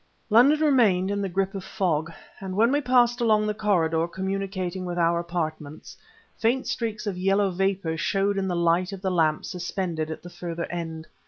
London 0.31 0.59
remained 0.61 1.11
in 1.11 1.21
the 1.21 1.29
grip 1.29 1.53
of 1.53 1.63
fog, 1.63 2.11
and 2.39 2.55
when 2.55 2.71
we 2.71 2.81
passed 2.81 3.21
along 3.21 3.45
the 3.45 3.53
corridor 3.53 4.07
communicating 4.07 4.83
with 4.83 4.97
our 4.97 5.19
apartments, 5.19 5.95
faint 6.39 6.65
streaks 6.65 7.05
of 7.05 7.19
yellow 7.19 7.51
vapor 7.51 7.95
showed 7.97 8.39
in 8.39 8.47
the 8.47 8.55
light 8.55 8.91
of 8.93 9.01
the 9.03 9.11
lamp 9.11 9.45
suspended 9.45 10.09
at 10.09 10.23
the 10.23 10.29
further 10.31 10.65
end. 10.71 11.05